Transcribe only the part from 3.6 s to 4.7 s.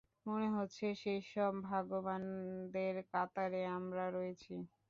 আমরা রয়েছি!